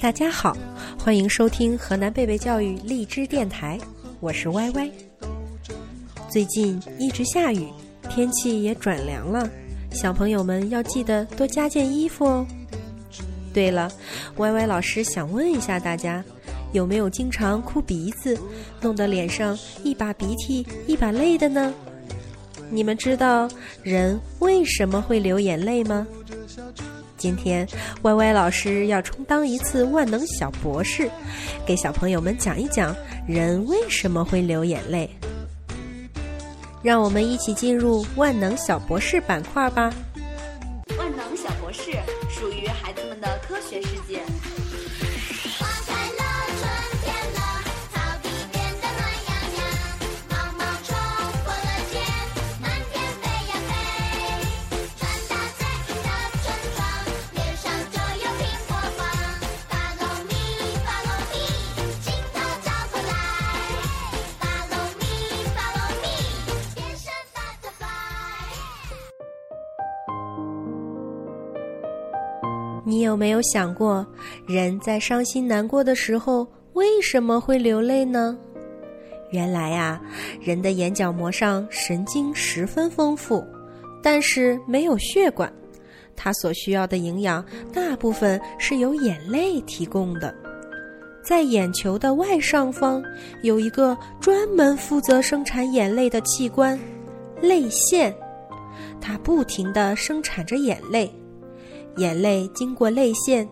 [0.00, 0.56] 大家好，
[0.98, 3.78] 欢迎收听河南贝贝教育荔枝电台，
[4.18, 4.90] 我是歪歪。
[6.28, 7.68] 最近一直下雨，
[8.08, 9.48] 天气也转凉了，
[9.92, 12.46] 小朋友们要记得多加件衣服哦。
[13.54, 13.90] 对了，
[14.38, 16.24] 歪歪老师想问一下大家，
[16.72, 18.36] 有没有经常哭鼻子，
[18.80, 21.72] 弄得脸上一把鼻涕一把泪的呢？
[22.68, 23.48] 你们知道
[23.82, 26.06] 人为什么会流眼泪吗？
[27.20, 27.68] 今天
[28.02, 31.10] 歪歪老师要充当一次万能小博士，
[31.66, 32.96] 给小朋友们讲一讲
[33.28, 35.08] 人为什么会流眼泪。
[36.82, 39.92] 让我们一起进入万能小博士板块吧。
[40.96, 41.92] 万能小博士
[42.30, 44.22] 属于孩子们的科学世界。
[72.90, 74.04] 你有没有想过，
[74.48, 78.36] 人在伤心难过的时候为什么会流泪呢？
[79.30, 80.00] 原来呀，
[80.40, 83.46] 人的眼角膜上神经十分丰富，
[84.02, 85.52] 但是没有血管，
[86.16, 90.34] 它所需要的营养大部分是由眼泪提供的。
[91.22, 93.00] 在眼球的外上方
[93.44, 96.76] 有一个专门负责生产眼泪的器官——
[97.40, 98.12] 泪腺，
[99.00, 101.08] 它不停地生产着眼泪。
[101.96, 103.48] 眼泪经过泪腺，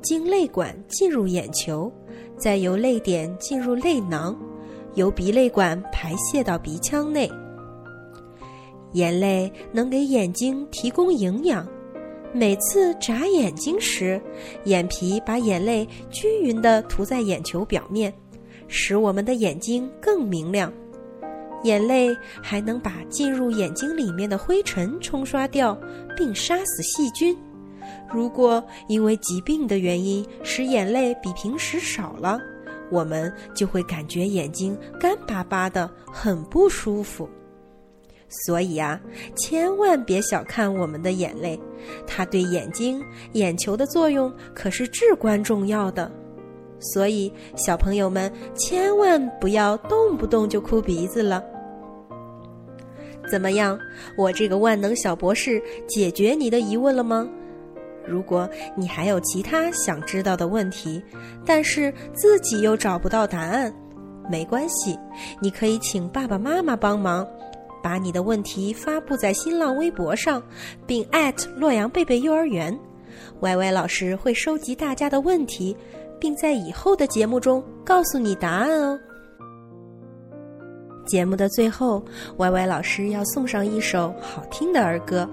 [0.00, 1.92] 经泪管进入眼球，
[2.36, 4.36] 再由泪点进入泪囊，
[4.94, 7.30] 由鼻泪管排泄到鼻腔内。
[8.92, 11.66] 眼泪能给眼睛提供营养。
[12.34, 14.20] 每次眨眼睛时，
[14.64, 18.12] 眼皮把眼泪均匀地涂在眼球表面，
[18.68, 20.72] 使我们的眼睛更明亮。
[21.62, 22.08] 眼泪
[22.42, 25.78] 还能把进入眼睛里面的灰尘冲刷掉，
[26.16, 27.36] 并杀死细菌。
[28.12, 32.38] 如果因为疾病的原因使眼泪比平时少了，
[32.90, 37.28] 我们就会感觉眼睛干巴巴的，很不舒服。
[38.46, 38.98] 所以啊，
[39.36, 41.60] 千万别小看我们的眼泪，
[42.06, 46.10] 它对眼睛、眼球的作用可是至关重要的。
[46.80, 51.44] 所以，小朋友们千万不要动不动就哭鼻子了。
[53.30, 53.78] 怎么样，
[54.16, 57.28] 我这个万能小博士解决你的疑问了吗？
[58.06, 61.02] 如果你还有其他想知道的问题，
[61.44, 63.72] 但是自己又找不到答案，
[64.30, 64.98] 没关系，
[65.40, 67.26] 你可以请爸爸妈妈帮忙，
[67.82, 70.42] 把你的问题发布在新浪微博上，
[70.86, 72.78] 并艾特洛阳贝贝幼儿园。
[73.40, 75.76] 歪歪老师会收集大家的问题，
[76.18, 78.98] 并在以后的节目中告诉你答案哦。
[81.04, 82.02] 节目的最后，
[82.36, 85.28] 歪歪老师要送上一首好听的儿歌，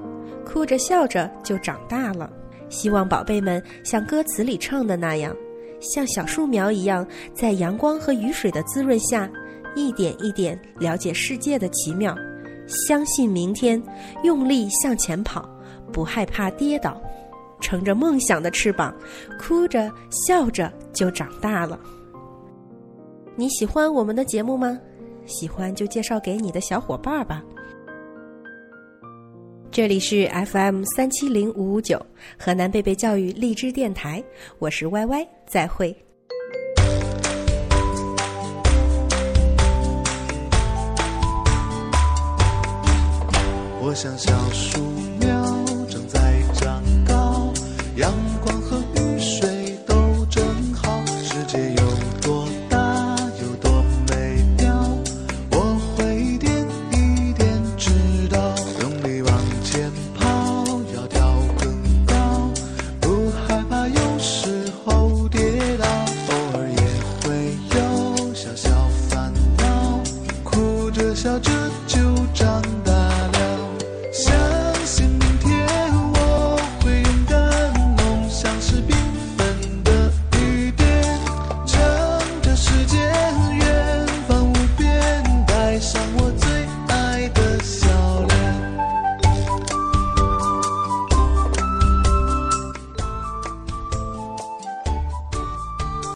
[0.46, 2.30] 《哭着笑着就长大了》。
[2.70, 5.36] 希望宝贝们像歌词里唱的那样，
[5.82, 9.30] 像小树苗一样，在阳光和雨水的滋润下，
[9.76, 12.16] 一点一点了解世界的奇妙，
[12.68, 13.82] 相信明天，
[14.24, 15.50] 用力向前跑，
[15.92, 17.02] 不害怕跌倒，
[17.60, 18.96] 乘着梦想的翅膀，
[19.40, 21.80] 哭着笑着就长大了。
[23.36, 24.78] 你喜欢我们的节目吗？
[25.26, 27.44] 喜欢就介绍给你的小伙伴吧。
[29.72, 32.04] 这里是 FM 三七零五五九
[32.38, 34.22] 河南贝贝教育荔枝电台，
[34.58, 35.96] 我是歪歪，再会。
[43.82, 44.82] 我像小树
[45.20, 45.30] 苗
[45.88, 47.54] 正在长高，
[47.96, 48.12] 阳
[71.20, 71.59] 笑着。